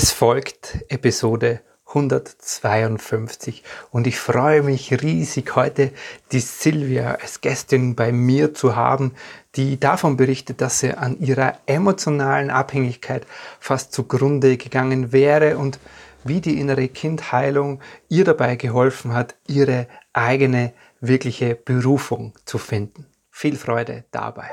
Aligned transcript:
Es 0.00 0.12
folgt 0.12 0.84
Episode 0.90 1.60
152 1.86 3.64
und 3.90 4.06
ich 4.06 4.20
freue 4.20 4.62
mich 4.62 4.92
riesig, 5.02 5.56
heute 5.56 5.90
die 6.30 6.38
Silvia 6.38 7.16
als 7.16 7.40
Gästin 7.40 7.96
bei 7.96 8.12
mir 8.12 8.54
zu 8.54 8.76
haben, 8.76 9.16
die 9.56 9.80
davon 9.80 10.16
berichtet, 10.16 10.60
dass 10.60 10.78
sie 10.78 10.94
an 10.94 11.18
ihrer 11.18 11.54
emotionalen 11.66 12.50
Abhängigkeit 12.50 13.26
fast 13.58 13.92
zugrunde 13.92 14.56
gegangen 14.56 15.10
wäre 15.10 15.58
und 15.58 15.80
wie 16.22 16.40
die 16.40 16.60
innere 16.60 16.86
Kindheilung 16.86 17.80
ihr 18.08 18.24
dabei 18.24 18.54
geholfen 18.54 19.14
hat, 19.14 19.34
ihre 19.48 19.88
eigene 20.12 20.74
wirkliche 21.00 21.56
Berufung 21.56 22.34
zu 22.44 22.58
finden. 22.58 23.06
Viel 23.32 23.56
Freude 23.56 24.04
dabei. 24.12 24.52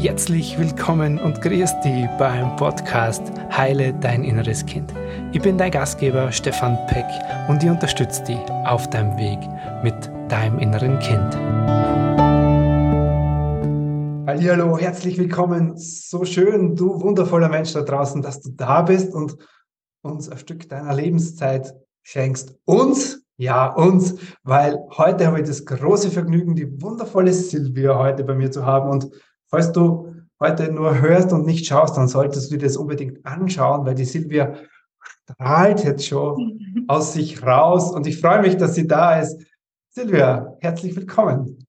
Herzlich 0.00 0.56
willkommen 0.56 1.18
und 1.18 1.42
grüß 1.42 1.80
dich 1.80 2.06
beim 2.20 2.54
Podcast 2.54 3.20
Heile 3.50 3.92
dein 3.94 4.22
inneres 4.22 4.64
Kind. 4.64 4.94
Ich 5.32 5.42
bin 5.42 5.58
dein 5.58 5.72
Gastgeber 5.72 6.30
Stefan 6.30 6.78
Peck 6.86 7.04
und 7.48 7.64
ich 7.64 7.68
unterstütze 7.68 8.22
dich 8.22 8.38
auf 8.64 8.88
deinem 8.90 9.18
Weg 9.18 9.40
mit 9.82 10.08
deinem 10.30 10.60
inneren 10.60 11.00
Kind. 11.00 11.34
Hallo, 14.28 14.78
herzlich 14.78 15.18
willkommen. 15.18 15.76
So 15.76 16.24
schön, 16.24 16.76
du 16.76 17.00
wundervoller 17.00 17.48
Mensch 17.48 17.72
da 17.72 17.82
draußen, 17.82 18.22
dass 18.22 18.40
du 18.40 18.50
da 18.52 18.82
bist 18.82 19.12
und 19.12 19.36
uns 20.02 20.28
ein 20.28 20.38
Stück 20.38 20.68
deiner 20.68 20.94
Lebenszeit 20.94 21.74
schenkst. 22.04 22.54
Uns, 22.66 23.24
ja, 23.36 23.66
uns, 23.74 24.14
weil 24.44 24.78
heute 24.96 25.26
habe 25.26 25.40
ich 25.40 25.48
das 25.48 25.64
große 25.64 26.12
Vergnügen, 26.12 26.54
die 26.54 26.80
wundervolle 26.80 27.32
Silvia 27.32 27.98
heute 27.98 28.22
bei 28.22 28.36
mir 28.36 28.52
zu 28.52 28.64
haben 28.64 28.90
und 28.90 29.10
Falls 29.50 29.72
du 29.72 30.14
heute 30.40 30.70
nur 30.72 31.00
hörst 31.00 31.32
und 31.32 31.46
nicht 31.46 31.66
schaust, 31.66 31.96
dann 31.96 32.08
solltest 32.08 32.50
du 32.50 32.56
dir 32.56 32.66
das 32.66 32.76
unbedingt 32.76 33.24
anschauen, 33.24 33.86
weil 33.86 33.94
die 33.94 34.04
Silvia 34.04 34.54
strahlt 35.00 35.84
jetzt 35.84 36.06
schon 36.06 36.84
aus 36.88 37.14
sich 37.14 37.42
raus 37.42 37.90
und 37.90 38.06
ich 38.06 38.20
freue 38.20 38.42
mich, 38.42 38.56
dass 38.56 38.74
sie 38.74 38.86
da 38.86 39.18
ist. 39.18 39.42
Silvia, 39.90 40.54
herzlich 40.60 40.94
willkommen. 40.94 41.66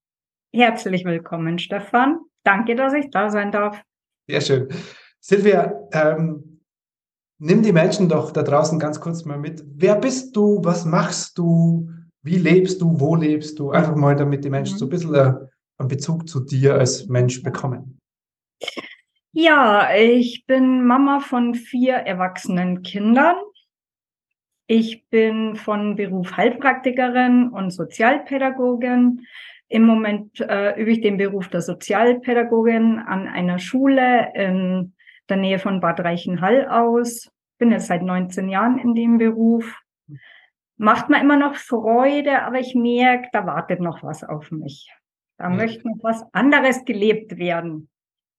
Herzlich 0.53 1.05
willkommen, 1.05 1.57
Stefan. 1.57 2.19
Danke, 2.43 2.75
dass 2.75 2.93
ich 2.93 3.09
da 3.11 3.29
sein 3.29 3.51
darf. 3.51 3.81
Sehr 4.27 4.41
schön. 4.41 4.67
Silvia, 5.19 5.73
ähm, 5.91 6.61
nimm 7.39 7.61
die 7.61 7.71
Menschen 7.71 8.09
doch 8.09 8.31
da 8.31 8.43
draußen 8.43 8.77
ganz 8.77 8.99
kurz 8.99 9.25
mal 9.25 9.37
mit. 9.37 9.63
Wer 9.65 9.95
bist 9.95 10.35
du? 10.35 10.59
Was 10.63 10.85
machst 10.85 11.37
du? 11.37 11.89
Wie 12.23 12.37
lebst 12.37 12.81
du? 12.81 12.99
Wo 12.99 13.15
lebst 13.15 13.57
du? 13.57 13.71
Einfach 13.71 13.95
mal, 13.95 14.15
damit 14.15 14.43
die 14.43 14.49
Menschen 14.49 14.77
so 14.77 14.85
ein 14.85 14.89
bisschen 14.89 15.15
äh, 15.15 15.33
einen 15.79 15.89
Bezug 15.89 16.27
zu 16.27 16.41
dir 16.41 16.75
als 16.75 17.07
Mensch 17.07 17.41
bekommen? 17.41 17.99
Ja, 19.31 19.95
ich 19.95 20.45
bin 20.45 20.85
Mama 20.85 21.19
von 21.19 21.55
vier 21.55 21.93
erwachsenen 21.93 22.83
Kindern. 22.83 23.35
Ich 24.67 25.07
bin 25.09 25.55
von 25.55 25.95
Beruf 25.95 26.35
Heilpraktikerin 26.35 27.49
und 27.49 27.71
Sozialpädagogin. 27.71 29.25
Im 29.67 29.83
Moment 29.83 30.39
äh, 30.41 30.79
übe 30.79 30.91
ich 30.91 31.01
den 31.01 31.17
Beruf 31.17 31.47
der 31.47 31.61
Sozialpädagogin 31.61 32.99
an 32.99 33.27
einer 33.27 33.59
Schule 33.59 34.31
in 34.35 34.93
der 35.29 35.37
Nähe 35.37 35.59
von 35.59 35.79
Bad 35.79 36.01
Reichenhall 36.01 36.67
aus. 36.67 37.31
Bin 37.57 37.71
jetzt 37.71 37.87
seit 37.87 38.01
19 38.01 38.49
Jahren 38.49 38.79
in 38.79 38.95
dem 38.95 39.17
Beruf. 39.17 39.79
Macht 40.77 41.09
mir 41.09 41.21
immer 41.21 41.37
noch 41.37 41.55
Freude, 41.55 42.41
aber 42.41 42.59
ich 42.59 42.73
merke, 42.73 43.29
da 43.31 43.45
wartet 43.45 43.79
noch 43.79 44.03
was 44.03 44.23
auf 44.23 44.51
mich. 44.51 44.91
Da 45.39 45.49
möchte 45.49 45.87
noch 45.87 45.97
was 46.03 46.21
anderes 46.33 46.83
gelebt 46.83 47.37
werden. 47.37 47.89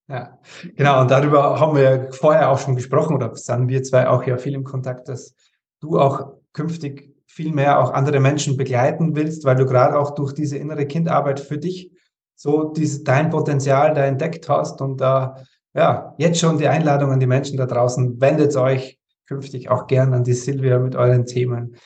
Ja, 0.06 0.38
genau. 0.76 1.00
Und 1.00 1.10
darüber 1.10 1.58
haben 1.58 1.74
wir 1.74 1.82
ja 1.82 2.12
vorher 2.12 2.50
auch 2.50 2.58
schon 2.58 2.76
gesprochen 2.76 3.16
oder 3.16 3.34
sind 3.34 3.68
wir 3.68 3.82
zwei 3.82 4.06
auch 4.06 4.22
ja 4.24 4.36
viel 4.36 4.54
im 4.54 4.64
Kontakt, 4.64 5.08
dass 5.08 5.34
du 5.80 5.98
auch 5.98 6.34
künftig 6.52 7.14
viel 7.26 7.52
mehr 7.52 7.80
auch 7.80 7.92
andere 7.92 8.20
Menschen 8.20 8.56
begleiten 8.56 9.16
willst, 9.16 9.44
weil 9.44 9.56
du 9.56 9.64
gerade 9.64 9.98
auch 9.98 10.14
durch 10.14 10.34
diese 10.34 10.58
innere 10.58 10.84
Kindarbeit 10.86 11.40
für 11.40 11.58
dich 11.58 11.90
so 12.34 12.72
dieses, 12.72 13.02
dein 13.04 13.30
Potenzial 13.30 13.94
da 13.94 14.04
entdeckt 14.04 14.48
hast 14.48 14.82
und 14.82 15.00
da, 15.00 15.36
ja, 15.74 16.14
jetzt 16.18 16.40
schon 16.40 16.58
die 16.58 16.68
Einladung 16.68 17.12
an 17.12 17.20
die 17.20 17.26
Menschen 17.26 17.56
da 17.56 17.66
draußen, 17.66 18.20
wendet 18.20 18.56
euch 18.56 18.98
künftig 19.26 19.70
auch 19.70 19.86
gern 19.86 20.12
an 20.12 20.24
die 20.24 20.34
Silvia 20.34 20.78
mit 20.78 20.96
euren 20.96 21.24
Themen. 21.24 21.76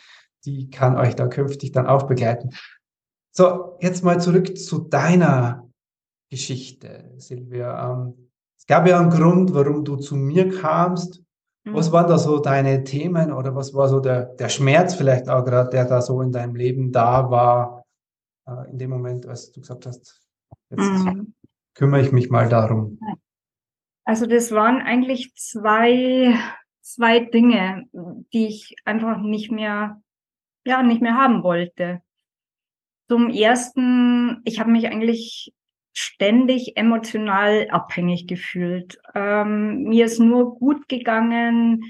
Die 0.44 0.70
kann 0.70 0.96
euch 0.96 1.14
da 1.14 1.28
künftig 1.28 1.72
dann 1.72 1.86
auch 1.86 2.04
begleiten. 2.04 2.50
So, 3.36 3.76
jetzt 3.80 4.04
mal 4.04 4.20
zurück 4.20 4.56
zu 4.56 4.78
deiner 4.78 5.68
Geschichte, 6.30 7.12
Silvia. 7.16 7.92
Ähm, 7.92 8.30
es 8.56 8.64
gab 8.64 8.86
ja 8.86 9.00
einen 9.00 9.10
Grund, 9.10 9.52
warum 9.52 9.84
du 9.84 9.96
zu 9.96 10.14
mir 10.14 10.48
kamst. 10.48 11.20
Mhm. 11.64 11.74
Was 11.74 11.90
waren 11.90 12.06
da 12.06 12.16
so 12.16 12.38
deine 12.38 12.84
Themen 12.84 13.32
oder 13.32 13.56
was 13.56 13.74
war 13.74 13.88
so 13.88 13.98
der, 13.98 14.26
der 14.36 14.48
Schmerz 14.48 14.94
vielleicht 14.94 15.28
auch 15.28 15.44
gerade, 15.44 15.68
der 15.70 15.84
da 15.84 16.00
so 16.00 16.22
in 16.22 16.30
deinem 16.30 16.54
Leben 16.54 16.92
da 16.92 17.28
war, 17.28 17.84
äh, 18.46 18.70
in 18.70 18.78
dem 18.78 18.90
Moment, 18.90 19.26
als 19.26 19.50
du 19.50 19.60
gesagt 19.60 19.86
hast, 19.86 20.22
jetzt 20.70 20.80
mhm. 20.80 21.34
kümmere 21.74 22.02
ich 22.02 22.12
mich 22.12 22.30
mal 22.30 22.48
darum? 22.48 23.00
Also 24.04 24.26
das 24.26 24.52
waren 24.52 24.80
eigentlich 24.80 25.34
zwei, 25.34 26.38
zwei 26.82 27.18
Dinge, 27.18 27.86
die 28.32 28.46
ich 28.46 28.76
einfach 28.84 29.20
nicht 29.20 29.50
mehr, 29.50 30.00
ja, 30.64 30.84
nicht 30.84 31.02
mehr 31.02 31.16
haben 31.16 31.42
wollte. 31.42 32.03
Zum 33.08 33.30
ersten, 33.30 34.40
ich 34.44 34.60
habe 34.60 34.70
mich 34.70 34.86
eigentlich 34.88 35.52
ständig 35.92 36.76
emotional 36.76 37.68
abhängig 37.70 38.26
gefühlt. 38.26 38.98
Ähm, 39.14 39.84
mir 39.84 40.06
ist 40.06 40.18
nur 40.18 40.58
gut 40.58 40.88
gegangen, 40.88 41.84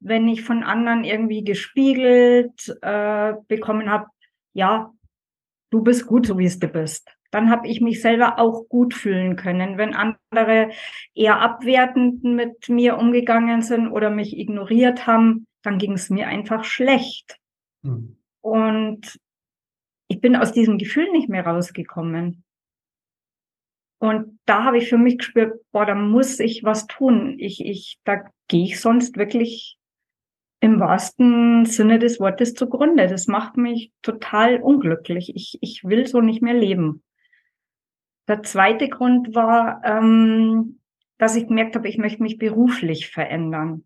wenn 0.00 0.28
ich 0.28 0.42
von 0.42 0.62
anderen 0.62 1.04
irgendwie 1.04 1.44
gespiegelt 1.44 2.74
äh, 2.80 3.34
bekommen 3.48 3.90
habe, 3.90 4.06
ja, 4.54 4.92
du 5.70 5.82
bist 5.82 6.06
gut, 6.06 6.26
so 6.26 6.38
wie 6.38 6.46
es 6.46 6.58
du 6.58 6.68
bist. 6.68 7.14
Dann 7.30 7.50
habe 7.50 7.68
ich 7.68 7.80
mich 7.80 8.02
selber 8.02 8.38
auch 8.38 8.66
gut 8.68 8.94
fühlen 8.94 9.36
können. 9.36 9.78
Wenn 9.78 9.94
andere 9.94 10.70
eher 11.14 11.40
abwertend 11.40 12.24
mit 12.24 12.68
mir 12.68 12.98
umgegangen 12.98 13.62
sind 13.62 13.88
oder 13.88 14.10
mich 14.10 14.36
ignoriert 14.36 15.06
haben, 15.06 15.46
dann 15.62 15.78
ging 15.78 15.92
es 15.92 16.10
mir 16.10 16.26
einfach 16.26 16.64
schlecht. 16.64 17.36
Hm. 17.84 18.16
Und 18.40 19.20
ich 20.10 20.20
bin 20.20 20.34
aus 20.34 20.52
diesem 20.52 20.76
Gefühl 20.76 21.08
nicht 21.12 21.28
mehr 21.28 21.46
rausgekommen. 21.46 22.42
Und 23.98 24.40
da 24.44 24.64
habe 24.64 24.78
ich 24.78 24.88
für 24.88 24.98
mich 24.98 25.18
gespürt, 25.18 25.60
boah, 25.70 25.86
da 25.86 25.94
muss 25.94 26.40
ich 26.40 26.64
was 26.64 26.88
tun. 26.88 27.36
Ich, 27.38 27.64
ich, 27.64 28.00
da 28.02 28.24
gehe 28.48 28.64
ich 28.64 28.80
sonst 28.80 29.16
wirklich 29.16 29.78
im 30.58 30.80
wahrsten 30.80 31.64
Sinne 31.64 32.00
des 32.00 32.18
Wortes 32.18 32.54
zugrunde. 32.54 33.06
Das 33.06 33.28
macht 33.28 33.56
mich 33.56 33.92
total 34.02 34.60
unglücklich. 34.60 35.32
Ich, 35.36 35.58
ich 35.60 35.84
will 35.84 36.08
so 36.08 36.20
nicht 36.20 36.42
mehr 36.42 36.54
leben. 36.54 37.04
Der 38.26 38.42
zweite 38.42 38.88
Grund 38.88 39.32
war, 39.36 39.80
ähm, 39.84 40.80
dass 41.18 41.36
ich 41.36 41.46
gemerkt 41.46 41.76
habe, 41.76 41.88
ich 41.88 41.98
möchte 41.98 42.22
mich 42.22 42.36
beruflich 42.36 43.10
verändern. 43.10 43.84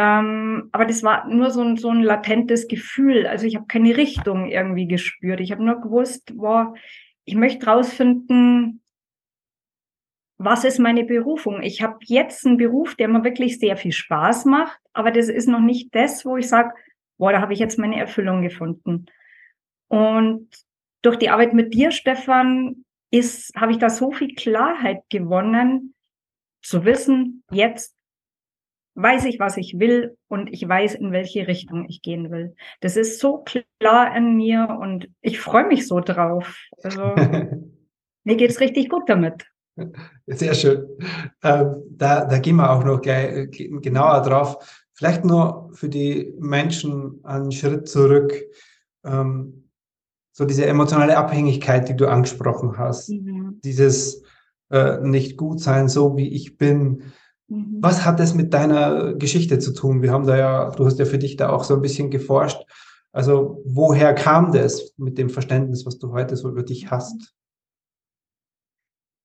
Ähm, 0.00 0.70
aber 0.72 0.86
das 0.86 1.02
war 1.02 1.26
nur 1.28 1.50
so 1.50 1.60
ein, 1.60 1.76
so 1.76 1.90
ein 1.90 2.02
latentes 2.02 2.68
Gefühl. 2.68 3.26
Also 3.26 3.46
ich 3.46 3.54
habe 3.56 3.66
keine 3.66 3.98
Richtung 3.98 4.48
irgendwie 4.48 4.86
gespürt. 4.86 5.40
Ich 5.40 5.52
habe 5.52 5.62
nur 5.62 5.78
gewusst, 5.78 6.32
boah, 6.36 6.72
ich 7.26 7.34
möchte 7.34 7.66
rausfinden, 7.66 8.82
was 10.38 10.64
ist 10.64 10.78
meine 10.78 11.04
Berufung? 11.04 11.62
Ich 11.62 11.82
habe 11.82 11.98
jetzt 12.06 12.46
einen 12.46 12.56
Beruf, 12.56 12.94
der 12.94 13.08
mir 13.08 13.24
wirklich 13.24 13.58
sehr 13.58 13.76
viel 13.76 13.92
Spaß 13.92 14.46
macht, 14.46 14.80
aber 14.94 15.10
das 15.10 15.28
ist 15.28 15.48
noch 15.48 15.60
nicht 15.60 15.94
das, 15.94 16.24
wo 16.24 16.38
ich 16.38 16.48
sage, 16.48 16.72
boah, 17.18 17.32
da 17.32 17.42
habe 17.42 17.52
ich 17.52 17.58
jetzt 17.58 17.78
meine 17.78 18.00
Erfüllung 18.00 18.40
gefunden. 18.40 19.04
Und 19.88 20.48
durch 21.02 21.16
die 21.16 21.28
Arbeit 21.28 21.52
mit 21.52 21.74
dir, 21.74 21.90
Stefan, 21.90 22.86
ist, 23.10 23.54
habe 23.54 23.72
ich 23.72 23.78
da 23.78 23.90
so 23.90 24.12
viel 24.12 24.34
Klarheit 24.34 25.02
gewonnen, 25.10 25.94
zu 26.62 26.86
wissen, 26.86 27.42
jetzt 27.50 27.99
weiß 28.94 29.24
ich, 29.26 29.38
was 29.38 29.56
ich 29.56 29.78
will 29.78 30.16
und 30.28 30.52
ich 30.52 30.66
weiß, 30.68 30.94
in 30.94 31.12
welche 31.12 31.46
Richtung 31.46 31.86
ich 31.88 32.02
gehen 32.02 32.30
will. 32.30 32.54
Das 32.80 32.96
ist 32.96 33.20
so 33.20 33.44
klar 33.44 34.16
in 34.16 34.36
mir 34.36 34.78
und 34.80 35.08
ich 35.20 35.40
freue 35.40 35.66
mich 35.66 35.86
so 35.86 36.00
drauf. 36.00 36.56
Also 36.82 37.14
mir 38.24 38.36
geht's 38.36 38.60
richtig 38.60 38.88
gut 38.88 39.08
damit. 39.08 39.46
Sehr 40.26 40.54
schön. 40.54 40.86
Ähm, 41.42 41.82
da, 41.90 42.24
da 42.24 42.38
gehen 42.38 42.56
wir 42.56 42.70
auch 42.70 42.84
noch 42.84 43.00
gleich 43.00 43.32
äh, 43.32 43.68
genauer 43.80 44.22
drauf. 44.22 44.84
Vielleicht 44.92 45.24
nur 45.24 45.70
für 45.72 45.88
die 45.88 46.34
Menschen 46.38 47.20
einen 47.24 47.52
Schritt 47.52 47.88
zurück. 47.88 48.34
Ähm, 49.04 49.70
so 50.32 50.44
diese 50.44 50.66
emotionale 50.66 51.16
Abhängigkeit, 51.16 51.88
die 51.88 51.96
du 51.96 52.06
angesprochen 52.06 52.76
hast. 52.76 53.10
Mhm. 53.10 53.60
Dieses 53.64 54.22
äh, 54.70 54.98
nicht 55.00 55.36
gut 55.36 55.60
sein, 55.60 55.88
so 55.88 56.16
wie 56.16 56.28
ich 56.28 56.58
bin 56.58 57.12
Mhm. 57.50 57.78
Was 57.80 58.06
hat 58.06 58.20
das 58.20 58.34
mit 58.34 58.54
deiner 58.54 59.14
Geschichte 59.14 59.58
zu 59.58 59.74
tun? 59.74 60.02
Wir 60.02 60.12
haben 60.12 60.26
da 60.26 60.38
ja, 60.38 60.70
du 60.70 60.86
hast 60.86 60.98
ja 60.98 61.04
für 61.04 61.18
dich 61.18 61.36
da 61.36 61.50
auch 61.50 61.64
so 61.64 61.74
ein 61.74 61.82
bisschen 61.82 62.10
geforscht. 62.10 62.62
Also 63.12 63.60
woher 63.64 64.14
kam 64.14 64.52
das 64.52 64.94
mit 64.96 65.18
dem 65.18 65.30
Verständnis, 65.30 65.84
was 65.84 65.98
du 65.98 66.12
heute 66.12 66.36
so 66.36 66.48
über 66.48 66.62
dich 66.62 66.90
hast? 66.90 67.34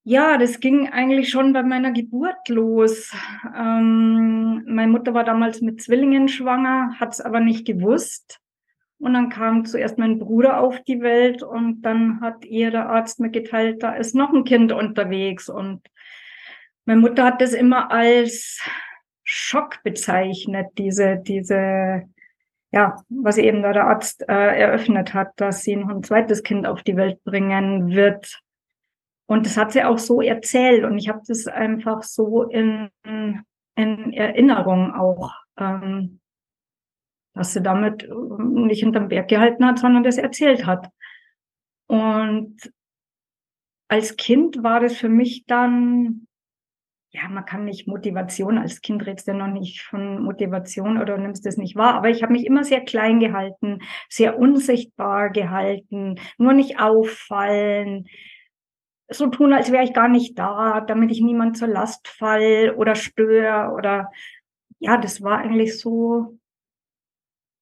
Ja, 0.07 0.37
das 0.37 0.59
ging 0.59 0.87
eigentlich 0.89 1.29
schon 1.29 1.53
bei 1.53 1.63
meiner 1.63 1.91
Geburt 1.91 2.47
los. 2.49 3.11
Ähm, 3.57 4.63
meine 4.67 4.91
Mutter 4.91 5.13
war 5.13 5.23
damals 5.23 5.61
mit 5.61 5.81
Zwillingen 5.81 6.27
schwanger, 6.27 6.95
hat 6.99 7.13
es 7.13 7.21
aber 7.21 7.39
nicht 7.39 7.65
gewusst. 7.65 8.39
Und 8.99 9.13
dann 9.13 9.29
kam 9.29 9.65
zuerst 9.65 9.97
mein 9.97 10.19
Bruder 10.19 10.59
auf 10.59 10.79
die 10.83 11.01
Welt 11.01 11.43
und 11.43 11.81
dann 11.81 12.21
hat 12.21 12.45
ihr 12.45 12.71
der 12.71 12.89
Arzt 12.89 13.19
mitgeteilt, 13.19 13.83
da 13.83 13.93
ist 13.93 14.15
noch 14.15 14.31
ein 14.31 14.45
Kind 14.45 14.71
unterwegs. 14.71 15.49
Und 15.49 15.81
meine 16.85 17.01
Mutter 17.01 17.25
hat 17.25 17.41
das 17.41 17.53
immer 17.53 17.91
als 17.91 18.61
Schock 19.23 19.81
bezeichnet, 19.83 20.67
diese, 20.77 21.17
diese, 21.17 22.03
ja, 22.71 22.95
was 23.09 23.37
eben 23.37 23.63
da 23.63 23.73
der 23.73 23.87
Arzt 23.87 24.21
äh, 24.29 24.59
eröffnet 24.59 25.13
hat, 25.13 25.31
dass 25.37 25.63
sie 25.63 25.75
noch 25.75 25.89
ein 25.89 26.03
zweites 26.03 26.43
Kind 26.43 26.67
auf 26.67 26.83
die 26.83 26.95
Welt 26.95 27.23
bringen 27.23 27.89
wird. 27.89 28.39
Und 29.27 29.47
das 29.47 29.57
hat 29.57 29.71
sie 29.71 29.83
auch 29.83 29.97
so 29.97 30.21
erzählt 30.21 30.83
und 30.83 30.99
ich 30.99 31.09
habe 31.09 31.21
das 31.27 31.47
einfach 31.47 32.03
so 32.03 32.43
in, 32.43 32.91
in 33.03 34.13
Erinnerung 34.13 34.93
auch, 34.93 35.33
ähm, 35.57 36.19
dass 37.33 37.53
sie 37.53 37.61
damit 37.61 38.07
nicht 38.37 38.81
hinterm 38.81 39.07
Berg 39.07 39.27
gehalten 39.27 39.65
hat, 39.65 39.79
sondern 39.79 40.03
das 40.03 40.19
erzählt 40.19 40.67
hat. 40.67 40.89
Und 41.87 42.71
als 43.87 44.15
Kind 44.15 44.63
war 44.63 44.79
das 44.79 44.95
für 44.95 45.09
mich 45.09 45.45
dann, 45.45 46.27
ja, 47.15 47.29
man 47.29 47.45
kann 47.45 47.65
nicht 47.65 47.87
Motivation, 47.87 48.57
als 48.57 48.81
Kind 48.81 49.05
redest 49.05 49.27
du 49.27 49.33
noch 49.33 49.47
nicht 49.47 49.81
von 49.81 50.21
Motivation 50.21 51.01
oder 51.01 51.17
nimmst 51.17 51.45
das 51.45 51.57
nicht 51.57 51.75
wahr, 51.75 51.95
aber 51.95 52.09
ich 52.09 52.23
habe 52.23 52.33
mich 52.33 52.45
immer 52.45 52.63
sehr 52.63 52.81
klein 52.81 53.19
gehalten, 53.19 53.79
sehr 54.09 54.37
unsichtbar 54.37 55.29
gehalten, 55.29 56.19
nur 56.37 56.53
nicht 56.53 56.79
auffallen, 56.79 58.07
so 59.07 59.27
tun, 59.27 59.53
als 59.53 59.71
wäre 59.71 59.83
ich 59.83 59.93
gar 59.93 60.07
nicht 60.09 60.37
da, 60.37 60.81
damit 60.81 61.11
ich 61.11 61.21
niemand 61.21 61.57
zur 61.57 61.67
Last 61.67 62.07
fall 62.07 62.73
oder 62.75 62.95
störe 62.95 63.71
oder 63.73 64.11
ja, 64.79 64.97
das 64.97 65.21
war 65.21 65.37
eigentlich 65.37 65.79
so, 65.79 66.37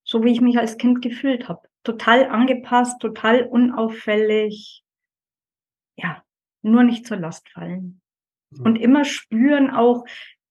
so 0.04 0.24
wie 0.24 0.32
ich 0.32 0.42
mich 0.42 0.58
als 0.58 0.78
Kind 0.78 1.02
gefühlt 1.02 1.48
habe. 1.48 1.68
Total 1.84 2.28
angepasst, 2.28 3.02
total 3.02 3.44
unauffällig. 3.44 4.84
Ja, 5.96 6.24
nur 6.62 6.84
nicht 6.84 7.06
zur 7.06 7.18
Last 7.18 7.50
fallen. 7.50 8.03
Mhm. 8.58 8.66
Und 8.66 8.76
immer 8.78 9.06
spüren 9.06 9.70
auch, 9.70 10.06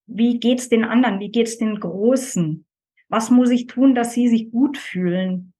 wie 0.06 0.38
geht's 0.38 0.68
den 0.68 0.84
anderen, 0.84 1.20
wie 1.20 1.30
geht's 1.30 1.58
den 1.58 1.78
Großen? 1.78 2.64
Was 3.08 3.30
muss 3.30 3.50
ich 3.50 3.66
tun, 3.66 3.94
dass 3.94 4.12
sie 4.12 4.28
sich 4.28 4.50
gut 4.50 4.78
fühlen? 4.78 5.52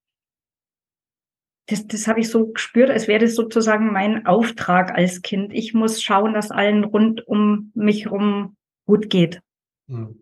das, 1.73 1.87
das 1.87 2.07
habe 2.07 2.21
ich 2.21 2.29
so 2.29 2.49
gespürt, 2.49 2.91
als 2.91 3.09
wäre 3.09 3.25
das 3.25 3.35
sozusagen 3.35 3.93
mein 3.93 4.27
Auftrag 4.27 4.95
als 4.95 5.23
Kind. 5.23 5.53
Ich 5.53 5.75
muss 5.75 6.03
schauen, 6.03 6.35
dass 6.35 6.51
allen 6.51 6.85
rund 6.85 7.27
um 7.27 7.73
mich 7.75 8.05
herum 8.05 8.57
gut 8.87 9.11
geht. 9.11 9.41
Hm. 9.89 10.19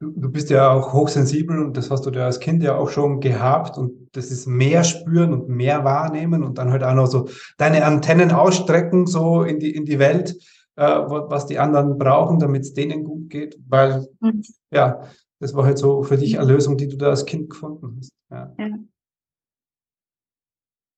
Du, 0.00 0.12
du 0.12 0.30
bist 0.30 0.48
ja 0.48 0.70
auch 0.70 0.92
hochsensibel 0.92 1.58
und 1.58 1.76
das 1.76 1.90
hast 1.90 2.06
du 2.06 2.10
ja 2.10 2.24
als 2.24 2.38
Kind 2.38 2.62
ja 2.62 2.76
auch 2.76 2.88
schon 2.88 3.20
gehabt 3.20 3.76
und 3.76 4.08
das 4.12 4.30
ist 4.30 4.46
mehr 4.46 4.84
spüren 4.84 5.32
und 5.32 5.48
mehr 5.48 5.84
wahrnehmen 5.84 6.44
und 6.44 6.56
dann 6.56 6.70
halt 6.70 6.84
auch 6.84 6.94
noch 6.94 7.06
so 7.06 7.28
deine 7.56 7.84
Antennen 7.84 8.30
ausstrecken 8.30 9.06
so 9.06 9.42
in 9.42 9.58
die, 9.58 9.74
in 9.74 9.84
die 9.84 9.98
Welt, 9.98 10.36
äh, 10.78 11.10
was 11.10 11.46
die 11.46 11.58
anderen 11.58 11.98
brauchen, 11.98 12.38
damit 12.38 12.62
es 12.62 12.72
denen 12.72 13.04
gut 13.04 13.30
geht, 13.30 13.58
weil 13.68 14.06
mhm. 14.20 14.42
ja, 14.70 15.02
das 15.40 15.54
war 15.54 15.64
halt 15.64 15.78
so 15.78 16.02
für 16.04 16.16
dich 16.16 16.38
eine 16.38 16.50
Lösung, 16.50 16.76
die 16.76 16.88
du 16.88 16.96
da 16.96 17.10
als 17.10 17.26
Kind 17.26 17.50
gefunden 17.50 17.96
hast. 17.98 18.12
Ja. 18.30 18.54
ja. 18.58 18.78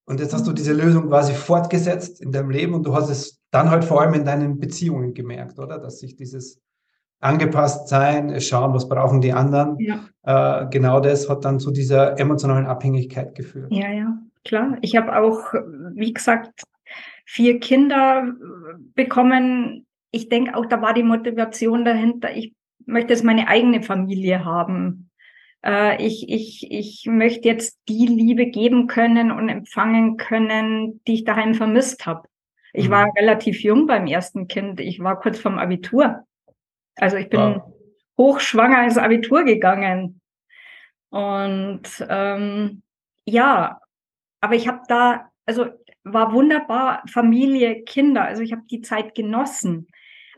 Und 0.06 0.20
jetzt 0.20 0.34
hast 0.34 0.46
du 0.46 0.52
diese 0.52 0.72
Lösung 0.72 1.08
quasi 1.08 1.32
fortgesetzt 1.32 2.20
in 2.20 2.32
deinem 2.32 2.50
Leben 2.50 2.74
und 2.74 2.84
du 2.84 2.94
hast 2.94 3.08
es 3.08 3.40
dann 3.50 3.70
halt 3.70 3.84
vor 3.84 4.00
allem 4.00 4.14
in 4.14 4.24
deinen 4.24 4.58
Beziehungen 4.58 5.14
gemerkt, 5.14 5.58
oder? 5.58 5.78
Dass 5.78 6.00
sich 6.00 6.16
dieses 6.16 6.60
angepasst 7.20 7.88
sein, 7.88 8.40
schauen, 8.40 8.74
was 8.74 8.88
brauchen 8.88 9.20
die 9.20 9.32
anderen, 9.32 9.78
ja. 9.78 10.62
äh, 10.62 10.66
genau 10.70 11.00
das 11.00 11.28
hat 11.28 11.44
dann 11.44 11.60
zu 11.60 11.70
dieser 11.70 12.18
emotionalen 12.18 12.66
Abhängigkeit 12.66 13.34
geführt. 13.34 13.70
Ja, 13.70 13.90
ja, 13.90 14.18
klar. 14.44 14.78
Ich 14.80 14.96
habe 14.96 15.16
auch, 15.16 15.52
wie 15.94 16.12
gesagt, 16.12 16.64
vier 17.30 17.60
Kinder 17.60 18.32
bekommen. 18.94 19.86
Ich 20.10 20.28
denke 20.28 20.56
auch, 20.56 20.66
da 20.66 20.82
war 20.82 20.94
die 20.94 21.02
Motivation 21.02 21.84
dahinter. 21.84 22.34
Ich 22.34 22.54
möchte 22.86 23.12
jetzt 23.12 23.24
meine 23.24 23.48
eigene 23.48 23.82
Familie 23.82 24.44
haben 24.44 25.10
äh, 25.64 26.04
ich, 26.04 26.28
ich, 26.28 26.70
ich 26.70 27.06
möchte 27.06 27.48
jetzt 27.48 27.78
die 27.88 28.06
Liebe 28.06 28.46
geben 28.46 28.86
können 28.86 29.30
und 29.30 29.48
empfangen 29.48 30.16
können, 30.16 31.02
die 31.06 31.14
ich 31.14 31.24
daheim 31.24 31.54
vermisst 31.54 32.06
habe. 32.06 32.28
Ich 32.72 32.88
mhm. 32.88 32.92
war 32.92 33.12
relativ 33.16 33.62
jung 33.62 33.86
beim 33.86 34.06
ersten 34.06 34.48
Kind. 34.48 34.80
Ich 34.80 35.00
war 35.00 35.18
kurz 35.20 35.38
vorm 35.38 35.58
Abitur. 35.58 36.24
Also 36.96 37.16
ich 37.16 37.28
bin 37.28 37.40
wow. 37.40 37.72
hochschwanger 38.16 38.84
ins 38.84 38.98
Abitur 38.98 39.44
gegangen. 39.44 40.20
Und 41.10 41.82
ähm, 42.08 42.82
ja, 43.24 43.80
aber 44.40 44.54
ich 44.54 44.68
habe 44.68 44.80
da, 44.86 45.30
also 45.44 45.66
war 46.04 46.32
wunderbar, 46.32 47.02
Familie, 47.08 47.82
Kinder. 47.84 48.22
Also 48.22 48.42
ich 48.42 48.52
habe 48.52 48.62
die 48.70 48.80
Zeit 48.80 49.14
genossen. 49.14 49.88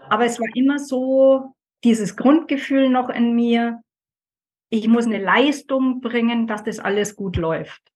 Aber 0.09 0.25
es 0.25 0.41
war 0.41 0.49
immer 0.55 0.79
so 0.79 1.55
dieses 1.85 2.17
Grundgefühl 2.17 2.88
noch 2.88 3.09
in 3.09 3.35
mir, 3.35 3.82
ich 4.70 4.88
muss 4.88 5.06
eine 5.06 5.23
Leistung 5.23 6.00
bringen, 6.00 6.47
dass 6.47 6.64
das 6.64 6.79
alles 6.79 7.14
gut 7.14 7.37
läuft. 7.37 7.93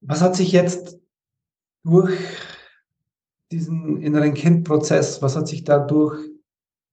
Was 0.00 0.22
hat 0.22 0.36
sich 0.36 0.52
jetzt 0.52 0.98
durch 1.84 2.18
diesen 3.50 4.00
inneren 4.00 4.34
Kindprozess, 4.34 5.22
was 5.22 5.36
hat 5.36 5.48
sich 5.48 5.64
dadurch 5.64 6.20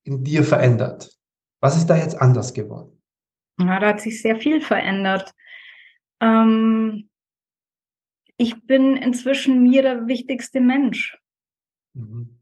in 0.04 0.22
dir 0.24 0.44
verändert? 0.44 1.16
Was 1.60 1.76
ist 1.76 1.86
da 1.86 1.96
jetzt 1.96 2.20
anders 2.20 2.54
geworden? 2.54 3.02
Ja, 3.58 3.78
da 3.78 3.88
hat 3.88 4.00
sich 4.00 4.20
sehr 4.20 4.36
viel 4.36 4.60
verändert. 4.60 5.32
Ähm, 6.20 7.08
ich 8.36 8.66
bin 8.66 8.96
inzwischen 8.96 9.62
mir 9.62 9.82
der 9.82 10.06
wichtigste 10.06 10.60
Mensch. 10.60 11.16
Mhm. 11.94 12.40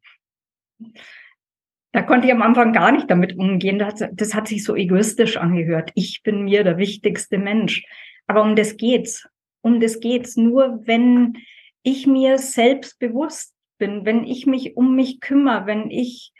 Da 1.92 2.00
konnte 2.00 2.26
ich 2.26 2.32
am 2.32 2.40
Anfang 2.40 2.72
gar 2.72 2.90
nicht 2.90 3.10
damit 3.10 3.36
umgehen. 3.36 3.78
Das, 3.78 4.02
das 4.12 4.34
hat 4.34 4.48
sich 4.48 4.64
so 4.64 4.74
egoistisch 4.74 5.36
angehört. 5.36 5.90
Ich 5.94 6.22
bin 6.22 6.44
mir 6.44 6.64
der 6.64 6.78
wichtigste 6.78 7.36
Mensch. 7.36 7.84
Aber 8.26 8.42
um 8.42 8.56
das 8.56 8.78
geht's. 8.78 9.28
Um 9.60 9.78
das 9.78 10.00
geht's 10.00 10.36
nur, 10.36 10.86
wenn 10.86 11.36
ich 11.82 12.06
mir 12.06 12.38
selbst 12.38 12.98
bewusst 12.98 13.54
bin, 13.78 14.06
wenn 14.06 14.24
ich 14.24 14.46
mich 14.46 14.76
um 14.76 14.96
mich 14.96 15.20
kümmere, 15.20 15.66
wenn 15.66 15.90
ich 15.90 16.32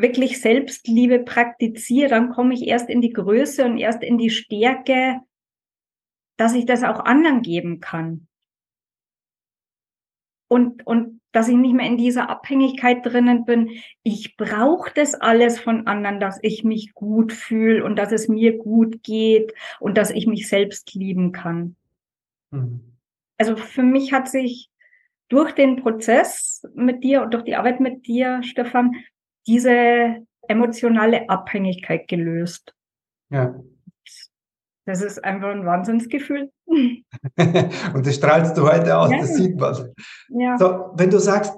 wirklich 0.00 0.40
Selbstliebe 0.40 1.20
praktiziere, 1.20 2.08
dann 2.08 2.30
komme 2.30 2.54
ich 2.54 2.66
erst 2.66 2.88
in 2.88 3.00
die 3.00 3.12
Größe 3.12 3.64
und 3.64 3.78
erst 3.78 4.02
in 4.02 4.18
die 4.18 4.30
Stärke, 4.30 5.20
dass 6.36 6.54
ich 6.54 6.66
das 6.66 6.82
auch 6.82 7.00
anderen 7.04 7.42
geben 7.42 7.80
kann. 7.80 8.26
Und, 10.48 10.86
und 10.86 11.20
dass 11.32 11.48
ich 11.48 11.56
nicht 11.56 11.74
mehr 11.74 11.86
in 11.86 11.96
dieser 11.96 12.28
Abhängigkeit 12.28 13.04
drinnen 13.06 13.44
bin. 13.44 13.70
Ich 14.02 14.36
brauche 14.36 14.90
das 14.92 15.14
alles 15.14 15.60
von 15.60 15.86
anderen, 15.86 16.18
dass 16.18 16.38
ich 16.42 16.64
mich 16.64 16.92
gut 16.92 17.32
fühle 17.32 17.84
und 17.84 17.96
dass 17.96 18.10
es 18.10 18.28
mir 18.28 18.58
gut 18.58 19.02
geht 19.02 19.54
und 19.78 19.96
dass 19.96 20.10
ich 20.10 20.26
mich 20.26 20.48
selbst 20.48 20.92
lieben 20.94 21.32
kann. 21.32 21.76
Mhm. 22.50 22.96
Also 23.38 23.56
für 23.56 23.82
mich 23.82 24.12
hat 24.12 24.28
sich 24.28 24.70
durch 25.28 25.52
den 25.52 25.76
Prozess 25.76 26.66
mit 26.74 27.04
dir 27.04 27.22
und 27.22 27.32
durch 27.32 27.44
die 27.44 27.54
Arbeit 27.54 27.80
mit 27.80 28.06
dir, 28.06 28.42
Stefan, 28.42 28.96
diese 29.46 30.16
emotionale 30.48 31.28
Abhängigkeit 31.28 32.08
gelöst. 32.08 32.74
Ja. 33.30 33.54
Das 34.86 35.02
ist 35.02 35.22
einfach 35.24 35.50
ein 35.50 35.66
Wahnsinnsgefühl. 35.66 36.50
und 36.66 38.06
das 38.06 38.14
strahlst 38.14 38.56
du 38.56 38.62
heute 38.62 38.96
aus, 38.96 39.10
ja. 39.10 39.18
das 39.18 39.36
sieht 39.36 39.58
man. 39.58 39.92
Ja. 40.30 40.58
So, 40.58 40.90
wenn 40.94 41.10
du 41.10 41.18
sagst, 41.18 41.54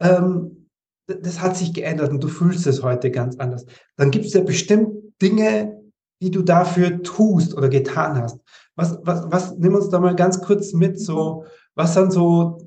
ähm, 0.00 0.68
das 1.06 1.40
hat 1.40 1.56
sich 1.56 1.72
geändert 1.72 2.10
und 2.10 2.22
du 2.22 2.28
fühlst 2.28 2.66
es 2.66 2.82
heute 2.82 3.10
ganz 3.10 3.36
anders, 3.38 3.66
dann 3.96 4.10
gibt 4.10 4.26
es 4.26 4.34
ja 4.34 4.42
bestimmt 4.42 5.20
Dinge, 5.20 5.80
die 6.20 6.30
du 6.30 6.42
dafür 6.42 7.02
tust 7.02 7.56
oder 7.56 7.68
getan 7.68 8.20
hast. 8.20 8.38
Was, 8.76 8.98
was, 9.02 9.30
was, 9.30 9.56
nimm 9.56 9.74
uns 9.74 9.88
da 9.88 9.98
mal 9.98 10.14
ganz 10.14 10.40
kurz 10.40 10.72
mit, 10.72 11.00
so, 11.00 11.44
was 11.74 11.94
sind 11.94 12.12
so 12.12 12.58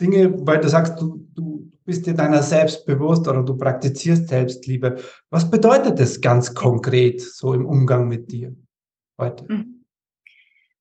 Dinge, 0.00 0.34
weil 0.46 0.60
du 0.60 0.68
sagst, 0.68 1.00
du, 1.00 1.26
du 1.34 1.70
bist 1.88 2.06
dir 2.06 2.12
deiner 2.12 2.42
selbst 2.42 2.84
bewusst 2.84 3.26
oder 3.28 3.42
du 3.42 3.56
praktizierst 3.56 4.28
Selbstliebe. 4.28 4.96
Was 5.30 5.50
bedeutet 5.50 5.98
das 5.98 6.20
ganz 6.20 6.54
konkret 6.54 7.22
so 7.22 7.54
im 7.54 7.64
Umgang 7.64 8.08
mit 8.08 8.30
dir 8.30 8.54
heute? 9.18 9.50
Mhm. 9.50 9.86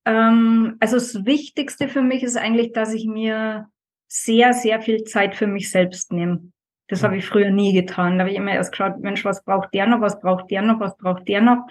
Ähm, 0.04 0.76
also 0.82 0.98
das 0.98 1.24
Wichtigste 1.26 1.88
für 1.88 2.02
mich 2.02 2.24
ist 2.24 2.36
eigentlich, 2.36 2.74
dass 2.74 2.94
ich 2.94 3.06
mir 3.06 3.70
sehr, 4.10 4.52
sehr 4.52 4.82
viel 4.82 5.06
Zeit 5.06 5.36
für 5.36 5.48
mich 5.48 5.72
selbst 5.72 6.12
nehme. 6.12 6.52
Das 6.90 7.04
habe 7.04 7.16
ich 7.16 7.26
früher 7.26 7.52
nie 7.52 7.72
getan. 7.72 8.18
Da 8.18 8.26
habe 8.26 8.32
ich 8.32 8.38
immer 8.38 8.52
erst 8.52 8.72
geschaut, 8.72 9.00
Mensch, 9.00 9.24
was 9.24 9.46
braucht 9.46 9.74
der 9.74 9.88
noch, 9.88 10.02
was 10.02 10.20
braucht 10.20 10.52
der 10.52 10.62
noch, 10.62 10.82
was 10.82 10.98
braucht 10.98 11.26
der 11.30 11.40
noch. 11.40 11.68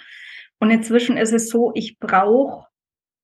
Und 0.61 0.71
inzwischen 0.71 1.19
ist 1.19 1.35
es 1.35 1.51
so, 1.51 1.73
ich 1.75 1.99
brauche 1.99 2.69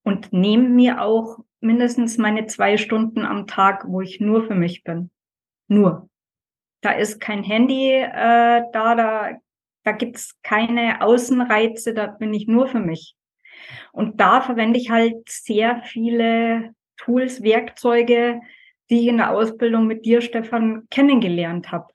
und 0.02 0.30
nehme 0.34 0.68
mir 0.68 1.00
auch 1.00 1.38
mindestens 1.60 2.18
meine 2.18 2.44
zwei 2.48 2.76
Stunden 2.76 3.24
am 3.24 3.46
Tag, 3.46 3.86
wo 3.88 4.02
ich 4.02 4.20
nur 4.20 4.46
für 4.46 4.54
mich 4.54 4.84
bin. 4.84 5.08
Nur. 5.72 6.08
Da 6.82 6.92
ist 6.92 7.20
kein 7.20 7.42
Handy 7.42 7.90
äh, 7.92 8.62
da, 8.72 8.94
da, 8.94 9.38
da 9.84 9.92
gibt's 9.92 10.40
keine 10.42 11.00
Außenreize, 11.00 11.94
da 11.94 12.06
bin 12.06 12.34
ich 12.34 12.46
nur 12.46 12.66
für 12.66 12.80
mich. 12.80 13.14
Und 13.92 14.20
da 14.20 14.40
verwende 14.40 14.78
ich 14.78 14.90
halt 14.90 15.28
sehr 15.28 15.82
viele 15.84 16.74
Tools, 16.96 17.42
Werkzeuge, 17.42 18.40
die 18.90 19.00
ich 19.00 19.06
in 19.06 19.16
der 19.16 19.30
Ausbildung 19.30 19.86
mit 19.86 20.04
dir, 20.04 20.20
Stefan, 20.20 20.88
kennengelernt 20.90 21.72
habe. 21.72 21.86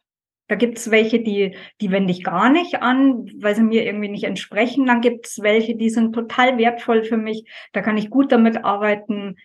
Da 0.47 0.55
gibt's 0.55 0.89
welche, 0.89 1.19
die, 1.19 1.57
die 1.81 1.91
wende 1.91 2.11
ich 2.11 2.23
gar 2.23 2.49
nicht 2.49 2.81
an, 2.81 3.29
weil 3.39 3.55
sie 3.55 3.63
mir 3.63 3.85
irgendwie 3.85 4.07
nicht 4.07 4.23
entsprechen. 4.23 4.85
Dann 4.85 5.01
gibt's 5.01 5.41
welche, 5.41 5.75
die 5.75 5.89
sind 5.89 6.13
total 6.13 6.57
wertvoll 6.57 7.03
für 7.03 7.17
mich. 7.17 7.43
Da 7.73 7.81
kann 7.81 7.97
ich 7.97 8.09
gut 8.09 8.31
damit 8.31 8.63
arbeiten. 8.63 9.35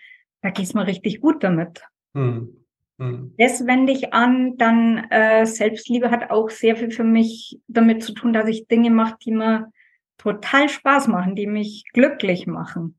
Da 0.42 0.50
geht's 0.50 0.74
mir 0.74 0.86
richtig 0.86 1.20
gut 1.20 1.42
damit. 1.42 1.84
Hm. 2.14 2.61
Hm. 3.02 3.34
Das 3.38 3.66
wende 3.66 3.92
ich 3.92 4.12
an. 4.12 4.56
Dann 4.56 5.10
äh, 5.10 5.44
Selbstliebe 5.46 6.10
hat 6.10 6.30
auch 6.30 6.50
sehr 6.50 6.76
viel 6.76 6.90
für 6.90 7.04
mich 7.04 7.58
damit 7.68 8.02
zu 8.02 8.12
tun, 8.12 8.32
dass 8.32 8.48
ich 8.48 8.68
Dinge 8.68 8.90
mache, 8.90 9.16
die 9.24 9.32
mir 9.32 9.72
total 10.18 10.68
Spaß 10.68 11.08
machen, 11.08 11.34
die 11.34 11.46
mich 11.46 11.84
glücklich 11.92 12.46
machen, 12.46 12.98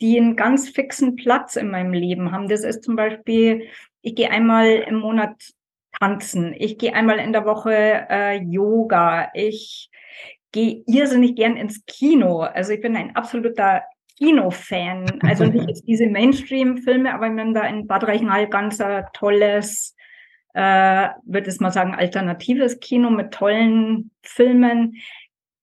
die 0.00 0.18
einen 0.18 0.34
ganz 0.34 0.68
fixen 0.68 1.14
Platz 1.14 1.56
in 1.56 1.70
meinem 1.70 1.92
Leben 1.92 2.32
haben. 2.32 2.48
Das 2.48 2.64
ist 2.64 2.82
zum 2.82 2.96
Beispiel, 2.96 3.68
ich 4.00 4.16
gehe 4.16 4.30
einmal 4.30 4.68
im 4.68 4.96
Monat 4.96 5.36
tanzen, 6.00 6.52
ich 6.56 6.78
gehe 6.78 6.94
einmal 6.94 7.18
in 7.18 7.32
der 7.32 7.44
Woche 7.44 7.72
äh, 7.72 8.42
Yoga, 8.42 9.30
ich 9.34 9.90
gehe 10.50 10.82
irrsinnig 10.86 11.36
gern 11.36 11.56
ins 11.56 11.84
Kino. 11.86 12.40
Also 12.40 12.72
ich 12.72 12.80
bin 12.80 12.96
ein 12.96 13.14
absoluter 13.14 13.82
Kinofan. 14.16 15.20
Also 15.22 15.44
nicht 15.44 15.68
jetzt 15.68 15.86
diese 15.86 16.06
Mainstream-Filme, 16.06 17.12
aber 17.12 17.30
wir 17.30 17.40
haben 17.40 17.54
da 17.54 17.66
in 17.66 17.86
Bad 17.86 18.04
Reichenhall 18.04 18.48
ganz 18.48 18.80
ein 18.80 19.04
tolles, 19.12 19.96
äh, 20.54 21.08
würde 21.24 21.50
ich 21.50 21.60
mal 21.60 21.72
sagen, 21.72 21.94
alternatives 21.94 22.80
Kino 22.80 23.10
mit 23.10 23.32
tollen 23.32 24.10
Filmen. 24.22 24.96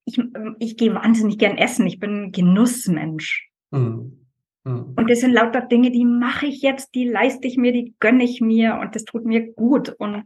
Ich, 0.06 0.20
ich 0.60 0.78
gehe 0.78 0.94
wahnsinnig 0.94 1.38
gern 1.38 1.58
essen. 1.58 1.86
Ich 1.88 2.00
bin 2.00 2.24
ein 2.24 2.32
Genussmensch. 2.32 3.50
Mhm. 3.72 4.26
Mhm. 4.64 4.94
Und 4.96 5.10
das 5.10 5.22
sind 5.22 5.34
lauter 5.34 5.62
Dinge, 5.62 5.92
die 5.92 6.06
mache 6.06 6.48
ich 6.48 6.62
jetzt, 6.62 6.96
die 6.96 7.06
leiste 7.08 7.48
ich 7.48 7.58
mir, 7.58 7.72
die 7.72 7.96
gönne 8.00 8.24
ich 8.24 8.42
mir 8.42 8.80
und 8.82 8.96
das 8.96 9.06
tut 9.06 9.26
mir 9.26 9.54
gut. 9.54 9.90
Und 9.90 10.26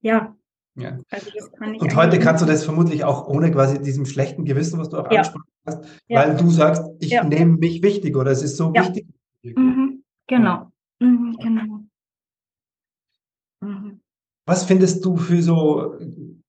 ja, 0.00 0.36
ja. 0.76 0.98
Also 1.10 1.30
und 1.78 1.96
heute 1.96 2.18
kannst 2.18 2.42
du 2.42 2.46
das 2.46 2.64
vermutlich 2.64 3.04
auch 3.04 3.26
ohne 3.28 3.50
quasi 3.50 3.80
diesem 3.80 4.06
schlechten 4.06 4.44
Gewissen, 4.44 4.78
was 4.78 4.88
du 4.88 4.98
auch 4.98 5.10
ja. 5.10 5.18
angesprochen 5.18 5.50
hast, 5.66 5.84
ja. 6.08 6.20
weil 6.20 6.36
du 6.36 6.50
sagst, 6.50 6.82
ich 7.00 7.10
ja. 7.10 7.24
nehme 7.24 7.58
mich 7.58 7.82
wichtig 7.82 8.16
oder 8.16 8.30
es 8.30 8.42
ist 8.42 8.56
so 8.56 8.72
wichtig. 8.72 9.06
Mhm. 9.42 10.04
Genau. 10.28 10.70
Mhm, 11.00 11.36
genau. 11.40 11.80
Mhm. 13.60 14.00
Was 14.46 14.64
findest 14.64 15.04
du 15.04 15.16
für 15.16 15.42
so, 15.42 15.96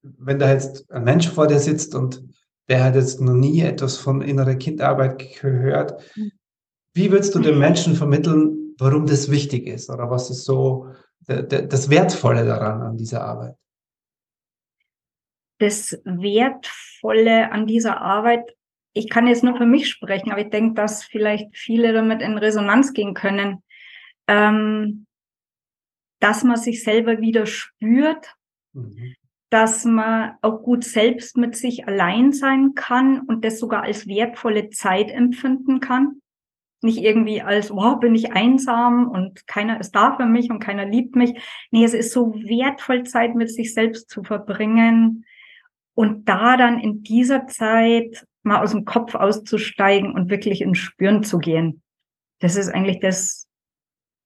wenn 0.02 0.40
da 0.40 0.52
jetzt 0.52 0.90
ein 0.92 1.04
Mensch 1.04 1.30
vor 1.30 1.48
dir 1.48 1.60
sitzt 1.60 1.96
und 1.96 2.24
der 2.70 2.84
hat 2.84 2.96
jetzt 2.96 3.22
noch 3.22 3.34
nie 3.34 3.62
etwas 3.62 3.98
von 3.98 4.22
innerer 4.22 4.56
Kindarbeit 4.56 5.18
gehört, 5.42 6.02
mhm. 6.16 6.32
wie 6.94 7.12
würdest 7.12 7.36
du 7.36 7.40
dem 7.40 7.60
Menschen 7.60 7.96
vermitteln, 7.96 8.76
warum 8.78 9.08
das 9.08 9.30
wichtig 9.30 9.68
ist 9.68 9.90
oder 9.90 10.10
was 10.10 10.30
ist 10.30 10.46
so 10.46 10.88
das 11.28 11.90
Wertvolle 11.90 12.46
daran 12.46 12.82
an 12.82 12.98
dieser 12.98 13.24
Arbeit? 13.24 13.56
Das 15.62 16.02
Wertvolle 16.04 17.52
an 17.52 17.68
dieser 17.68 18.02
Arbeit, 18.02 18.56
ich 18.94 19.10
kann 19.10 19.28
jetzt 19.28 19.44
nur 19.44 19.56
für 19.56 19.66
mich 19.66 19.90
sprechen, 19.90 20.32
aber 20.32 20.42
ich 20.42 20.50
denke, 20.50 20.74
dass 20.74 21.04
vielleicht 21.04 21.56
viele 21.56 21.94
damit 21.94 22.22
in 22.22 22.38
Resonanz 22.38 22.94
gehen 22.94 23.14
können, 23.14 23.64
ähm, 24.28 25.06
dass 26.20 26.44
man 26.44 26.58
sich 26.58 26.84
selber 26.84 27.20
wieder 27.22 27.46
spürt, 27.46 28.34
mhm. 28.74 29.16
dass 29.50 29.86
man 29.86 30.34
auch 30.42 30.62
gut 30.62 30.84
selbst 30.84 31.38
mit 31.38 31.56
sich 31.56 31.88
allein 31.88 32.34
sein 32.34 32.74
kann 32.76 33.22
und 33.22 33.46
das 33.46 33.60
sogar 33.60 33.84
als 33.84 34.08
wertvolle 34.08 34.70
Zeit 34.70 35.10
empfinden 35.10 35.80
kann. 35.80 36.22
Nicht 36.84 36.98
irgendwie 36.98 37.44
als, 37.44 37.70
wow, 37.70 38.00
bin 38.00 38.16
ich 38.16 38.34
einsam 38.34 39.08
und 39.08 39.46
keiner 39.48 39.80
ist 39.80 39.92
da 39.92 40.16
für 40.18 40.26
mich 40.26 40.50
und 40.50 40.60
keiner 40.60 40.86
liebt 40.86 41.16
mich. 41.16 41.40
Nee, 41.70 41.84
es 41.84 41.94
ist 41.94 42.12
so 42.12 42.34
wertvoll, 42.34 43.04
Zeit 43.04 43.36
mit 43.36 43.52
sich 43.52 43.74
selbst 43.74 44.10
zu 44.10 44.24
verbringen, 44.24 45.26
und 45.96 46.28
da 46.28 46.58
dann 46.58 46.80
in 46.80 47.04
dieser 47.04 47.48
Zeit 47.48 48.26
mal 48.44 48.64
aus 48.64 48.72
dem 48.72 48.86
Kopf 48.86 49.16
auszusteigen 49.16 50.14
und 50.14 50.30
wirklich 50.30 50.62
ins 50.62 50.80
Spüren 50.80 51.24
zu 51.24 51.38
gehen. 51.38 51.82
Das 52.40 52.56
ist 52.56 52.70
eigentlich 52.70 53.00
das, 53.00 53.48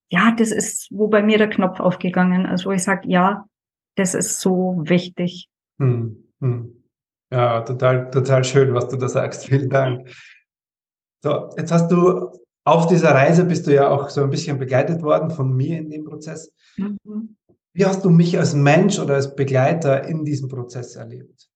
ja, 0.10 0.32
das 0.32 0.52
ist, 0.52 0.88
wo 0.92 1.08
bei 1.08 1.22
mir 1.22 1.38
der 1.38 1.50
Knopf 1.50 1.80
aufgegangen 1.80 2.46
ist, 2.46 2.66
wo 2.66 2.72
ich 2.72 2.84
sage, 2.84 3.10
ja, 3.10 3.46
das 3.96 4.14
ist 4.14 4.40
so 4.40 4.82
wichtig. 4.86 5.50
Hm, 5.80 6.32
hm. 6.40 6.84
Ja, 7.32 7.62
total, 7.62 8.10
total 8.12 8.44
schön, 8.44 8.74
was 8.74 8.88
du 8.88 8.98
da 8.98 9.10
sagst. 9.10 9.46
Vielen 9.48 9.70
Dank. 9.70 10.10
So, 11.24 11.50
jetzt 11.58 11.72
hast 11.72 11.92
du 11.92 12.32
auf 12.66 12.88
dieser 12.88 13.12
Reise 13.12 13.46
bist 13.46 13.68
du 13.68 13.74
ja 13.74 13.90
auch 13.90 14.10
so 14.10 14.24
ein 14.24 14.30
bisschen 14.30 14.58
begleitet 14.58 15.02
worden 15.04 15.30
von 15.30 15.56
mir 15.56 15.78
in 15.78 15.90
dem 15.90 16.04
Prozess. 16.04 16.52
Mhm. 16.78 17.36
Wie 17.74 17.86
hast 17.86 18.04
du 18.04 18.10
mich 18.10 18.38
als 18.40 18.54
Mensch 18.54 19.00
oder 19.00 19.16
als 19.16 19.36
Begleiter 19.36 20.08
in 20.08 20.24
diesem 20.24 20.50
Prozess 20.50 20.96
erlebt? 20.96 21.50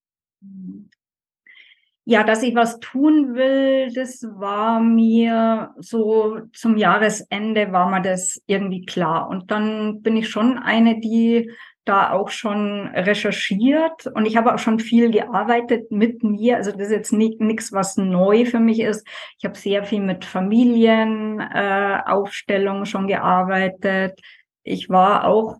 Ja, 2.04 2.24
dass 2.24 2.42
ich 2.42 2.54
was 2.54 2.80
tun 2.80 3.34
will, 3.34 3.92
das 3.92 4.22
war 4.22 4.80
mir 4.80 5.74
so 5.78 6.40
zum 6.52 6.76
Jahresende 6.76 7.72
war 7.72 7.90
mir 7.90 8.02
das 8.02 8.42
irgendwie 8.46 8.84
klar. 8.84 9.28
Und 9.28 9.50
dann 9.50 10.02
bin 10.02 10.16
ich 10.16 10.28
schon 10.28 10.58
eine, 10.58 10.98
die 10.98 11.50
da 11.84 12.12
auch 12.12 12.30
schon 12.30 12.88
recherchiert 12.88 14.06
und 14.14 14.26
ich 14.26 14.36
habe 14.36 14.54
auch 14.54 14.58
schon 14.58 14.78
viel 14.78 15.10
gearbeitet 15.10 15.90
mit 15.90 16.22
mir. 16.22 16.56
Also 16.56 16.72
das 16.72 16.82
ist 16.82 16.92
jetzt 16.92 17.12
nichts, 17.12 17.72
was 17.72 17.96
neu 17.96 18.44
für 18.44 18.60
mich 18.60 18.80
ist. 18.80 19.06
Ich 19.38 19.44
habe 19.44 19.58
sehr 19.58 19.82
viel 19.84 20.00
mit 20.00 20.24
Familienaufstellung 20.24 22.82
äh, 22.82 22.86
schon 22.86 23.08
gearbeitet. 23.08 24.20
Ich 24.62 24.88
war 24.88 25.24
auch 25.24 25.56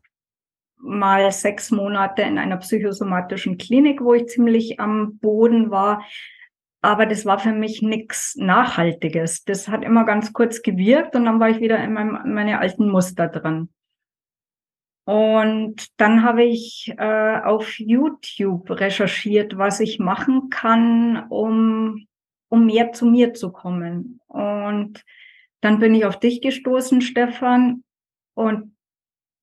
mal 0.82 1.30
sechs 1.32 1.70
Monate 1.70 2.22
in 2.22 2.38
einer 2.38 2.56
psychosomatischen 2.56 3.58
Klinik, 3.58 4.00
wo 4.00 4.14
ich 4.14 4.26
ziemlich 4.26 4.80
am 4.80 5.18
Boden 5.18 5.70
war. 5.70 6.04
Aber 6.82 7.06
das 7.06 7.26
war 7.26 7.38
für 7.38 7.52
mich 7.52 7.82
nichts 7.82 8.37
Nachhaltiges. 8.37 9.44
Das 9.44 9.68
hat 9.68 9.84
immer 9.84 10.04
ganz 10.04 10.32
kurz 10.32 10.62
gewirkt 10.62 11.14
und 11.14 11.26
dann 11.26 11.38
war 11.38 11.50
ich 11.50 11.60
wieder 11.60 11.82
in, 11.82 11.92
meinem, 11.92 12.18
in 12.25 12.32
meine 12.32 12.58
alten 12.58 12.88
Muster 12.88 13.28
drin. 13.28 13.68
Und 15.04 15.88
dann 16.00 16.22
habe 16.22 16.44
ich 16.44 16.92
äh, 16.96 17.40
auf 17.40 17.78
YouTube 17.78 18.70
recherchiert, 18.70 19.58
was 19.58 19.80
ich 19.80 19.99
machen 19.99 20.50
kann, 20.50 21.26
um, 21.28 22.06
um 22.49 22.66
mehr 22.66 22.92
zu 22.92 23.06
mir 23.06 23.34
zu 23.34 23.50
kommen. 23.50 24.20
Und 24.28 25.04
dann 25.60 25.80
bin 25.80 25.94
ich 25.94 26.04
auf 26.04 26.18
dich 26.18 26.40
gestoßen, 26.40 27.00
Stefan, 27.00 27.82
und 28.34 28.75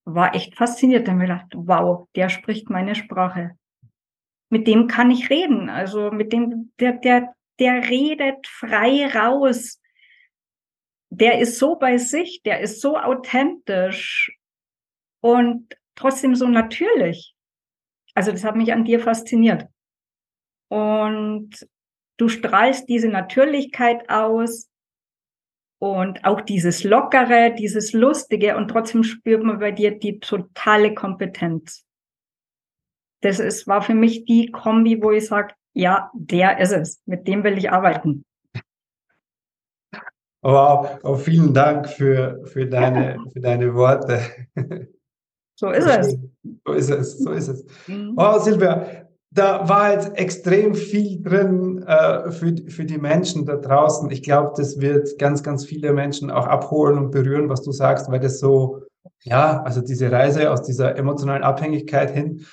war 0.08 0.34
echt 0.34 0.56
fasziniert. 0.56 1.08
Dann 1.08 1.16
habe 1.16 1.26
ich 1.26 1.30
gedacht, 1.30 1.54
wow, 1.56 2.08
der 2.16 2.30
spricht 2.30 2.70
meine 2.70 2.96
Sprache. 2.96 3.58
Mit 4.50 4.66
dem 4.66 4.88
kann 4.88 5.12
ich 5.12 5.30
reden. 5.30 5.70
Also 5.70 6.12
mit 6.12 6.32
dem, 6.32 6.72
der, 6.80 6.94
der, 6.94 7.34
der 7.60 7.90
redet 7.90 8.48
frei 8.48 9.06
raus. 9.08 9.82
Der 11.10 11.40
ist 11.40 11.60
so 11.60 11.76
bei 11.76 11.98
sich, 11.98 12.42
der 12.44 12.62
ist 12.62 12.82
so 12.82 12.98
authentisch 12.98 14.32
und 15.22 15.78
trotzdem 15.96 16.36
so 16.36 16.48
natürlich. 16.48 17.34
Also 18.14 18.32
das 18.32 18.44
hat 18.44 18.56
mich 18.56 18.74
an 18.74 18.86
dir 18.86 19.00
fasziniert. 19.00 19.66
Und 20.70 21.68
du 22.18 22.30
strahlst 22.30 22.90
diese 22.90 23.10
Natürlichkeit 23.10 24.10
aus, 24.10 24.70
und 25.80 26.26
auch 26.26 26.42
dieses 26.42 26.84
Lockere, 26.84 27.54
dieses 27.58 27.94
Lustige 27.94 28.58
und 28.58 28.70
trotzdem 28.70 29.04
spürt 29.04 29.44
man 29.44 29.60
bei 29.60 29.72
dir 29.72 29.98
die 29.98 30.20
totale 30.20 30.94
Kompetenz. 30.94 31.86
Das 33.22 33.40
ist, 33.40 33.68
war 33.68 33.82
für 33.82 33.96
mich 33.96 34.26
die 34.26 34.52
Kombi, 34.52 35.02
wo 35.02 35.12
ich 35.12 35.28
sage, 35.28 35.54
ja, 35.74 36.10
der 36.14 36.60
ist 36.60 36.72
es. 36.72 37.02
Mit 37.06 37.28
dem 37.28 37.44
will 37.44 37.58
ich 37.58 37.72
arbeiten. 37.72 38.26
Wow, 40.42 41.00
oh, 41.04 41.16
vielen 41.16 41.54
Dank 41.54 41.90
für, 41.90 42.42
für, 42.46 42.66
deine, 42.68 43.18
für 43.34 43.40
deine 43.40 43.74
Worte. 43.76 44.22
So 45.56 45.70
ist 45.70 45.88
es. 45.88 46.18
So 46.66 46.74
ist 46.74 46.90
es, 46.90 47.18
so 47.20 47.32
ist 47.32 47.48
es. 47.48 47.66
Mhm. 47.88 48.14
Oh, 48.16 48.40
Silvia, 48.40 49.08
da 49.32 49.68
war 49.68 49.94
jetzt 49.94 50.16
extrem 50.18 50.74
viel 50.76 51.22
drin 51.22 51.67
äh, 51.88 52.32
für, 52.32 52.54
für 52.68 52.84
die 52.84 52.98
Menschen 52.98 53.46
da 53.46 53.56
draußen. 53.56 54.12
Ich 54.12 54.22
glaube, 54.22 54.52
das 54.58 54.82
wird 54.82 55.18
ganz, 55.18 55.42
ganz 55.42 55.64
viele 55.64 55.94
Menschen 55.94 56.30
auch 56.30 56.46
abholen 56.46 56.98
und 56.98 57.12
berühren, 57.12 57.48
was 57.48 57.62
du 57.62 57.72
sagst, 57.72 58.12
weil 58.12 58.20
das 58.20 58.42
so, 58.42 58.82
ja, 59.24 59.64
also 59.64 59.80
diese 59.80 60.12
Reise 60.12 60.52
aus 60.52 60.64
dieser 60.64 60.98
emotionalen 60.98 61.44
Abhängigkeit 61.44 62.12
hin 62.12 62.46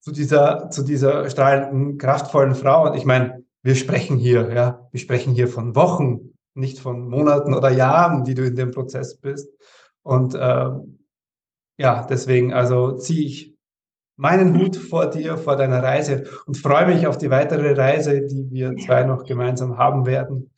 zu 0.00 0.10
dieser, 0.10 0.70
zu 0.70 0.84
dieser 0.84 1.28
strahlenden, 1.28 1.98
kraftvollen 1.98 2.54
Frau. 2.54 2.86
Und 2.88 2.96
ich 2.96 3.04
meine, 3.04 3.44
wir 3.62 3.74
sprechen 3.74 4.16
hier, 4.16 4.50
ja, 4.54 4.88
wir 4.90 5.00
sprechen 5.00 5.34
hier 5.34 5.48
von 5.48 5.76
Wochen, 5.76 6.32
nicht 6.54 6.78
von 6.78 7.10
Monaten 7.10 7.52
oder 7.52 7.68
Jahren, 7.68 8.24
die 8.24 8.32
du 8.32 8.46
in 8.46 8.56
dem 8.56 8.70
Prozess 8.70 9.18
bist. 9.18 9.50
Und 10.02 10.34
äh, 10.34 10.70
ja, 11.76 12.06
deswegen, 12.08 12.54
also 12.54 12.96
ziehe 12.96 13.26
ich 13.26 13.57
meinen 14.18 14.58
Hut 14.58 14.76
vor 14.76 15.06
dir, 15.06 15.38
vor 15.38 15.56
deiner 15.56 15.82
Reise 15.82 16.24
und 16.46 16.58
freue 16.58 16.86
mich 16.86 17.06
auf 17.06 17.16
die 17.16 17.30
weitere 17.30 17.72
Reise, 17.72 18.26
die 18.26 18.50
wir 18.50 18.76
zwei 18.76 19.04
noch 19.04 19.24
gemeinsam 19.24 19.78
haben 19.78 20.06
werden. 20.06 20.50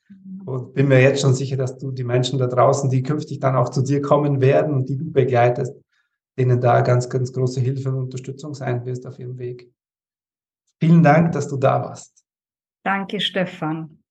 Und 0.47 0.73
bin 0.73 0.89
mir 0.89 1.01
jetzt 1.01 1.21
schon 1.21 1.35
sicher, 1.35 1.57
dass 1.59 1.77
du 1.79 1.93
die 1.93 2.03
Menschen 2.03 2.39
da 2.39 2.47
draußen, 2.47 2.89
die 2.91 3.03
künftig 3.03 3.39
dann 3.39 3.57
auch 3.57 3.69
zu 3.69 3.83
dir 3.83 4.01
kommen 4.01 4.41
werden 4.41 4.75
und 4.75 4.89
die 4.89 4.97
du 4.97 5.13
begleitest, 5.13 5.75
denen 6.39 6.61
da 6.61 6.81
ganz, 6.81 7.09
ganz 7.11 7.33
große 7.33 7.61
Hilfe 7.61 7.91
und 7.91 7.99
Unterstützung 7.99 8.55
sein 8.55 8.85
wirst 8.87 9.07
auf 9.07 9.19
ihrem 9.19 9.39
Weg. 9.39 9.71
Vielen 10.81 11.03
Dank, 11.03 11.33
dass 11.33 11.47
du 11.47 11.59
da 11.59 11.83
warst. 11.83 12.25
Danke, 12.83 13.21
Stefan. 13.21 14.03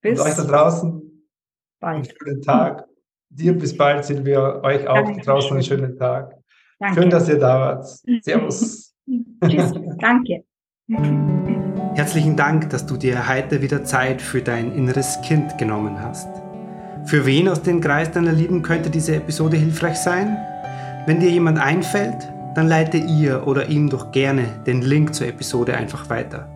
Bis 0.00 0.18
und 0.18 0.26
euch 0.26 0.34
da 0.34 0.44
draußen 0.44 1.28
bald. 1.78 1.96
einen 1.96 2.04
schönen 2.06 2.42
Tag. 2.42 2.86
Dir 3.28 3.52
bis 3.52 3.76
bald, 3.76 4.02
Silvia. 4.06 4.62
Euch 4.62 4.88
auch 4.88 4.94
Danke. 4.94 5.20
draußen 5.20 5.52
einen 5.52 5.62
schönen 5.62 5.98
Tag. 5.98 6.35
Danke. 6.78 7.00
Schön, 7.00 7.10
dass 7.10 7.28
ihr 7.28 7.38
da 7.38 7.60
wart. 7.60 7.86
Servus. 8.22 8.94
Tschüss. 9.46 9.72
Danke. 9.98 10.44
Herzlichen 11.94 12.36
Dank, 12.36 12.68
dass 12.70 12.86
du 12.86 12.96
dir 12.96 13.28
heute 13.28 13.62
wieder 13.62 13.84
Zeit 13.84 14.20
für 14.20 14.42
dein 14.42 14.72
inneres 14.72 15.18
Kind 15.22 15.56
genommen 15.56 15.98
hast. 16.00 16.28
Für 17.06 17.24
wen 17.24 17.48
aus 17.48 17.62
dem 17.62 17.80
Kreis 17.80 18.10
deiner 18.10 18.32
Lieben 18.32 18.62
könnte 18.62 18.90
diese 18.90 19.16
Episode 19.16 19.56
hilfreich 19.56 19.96
sein? 19.96 20.36
Wenn 21.06 21.20
dir 21.20 21.30
jemand 21.30 21.58
einfällt, 21.58 22.28
dann 22.54 22.68
leite 22.68 22.98
ihr 22.98 23.46
oder 23.46 23.68
ihm 23.68 23.88
doch 23.88 24.12
gerne 24.12 24.44
den 24.66 24.82
Link 24.82 25.14
zur 25.14 25.28
Episode 25.28 25.76
einfach 25.76 26.10
weiter. 26.10 26.50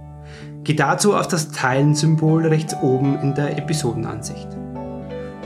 Geh 0.64 0.74
dazu 0.74 1.16
auf 1.16 1.28
das 1.28 1.50
Teilen-Symbol 1.52 2.46
rechts 2.46 2.76
oben 2.82 3.18
in 3.20 3.34
der 3.34 3.56
Episodenansicht. 3.56 4.48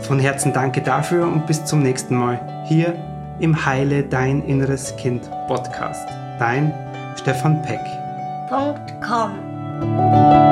Von 0.01 0.19
Herzen 0.19 0.53
danke 0.53 0.81
dafür 0.83 1.27
und 1.27 1.47
bis 1.47 1.65
zum 1.65 1.83
nächsten 1.83 2.17
Mal 2.17 2.65
hier 2.67 2.95
im 3.39 3.65
Heile 3.65 4.03
Dein 4.03 4.43
Inneres 4.45 4.95
Kind 4.97 5.31
Podcast. 5.47 6.09
Dein 6.39 6.73
Stefan 7.17 7.63
Peck. 7.63 7.81
.com 9.01 10.44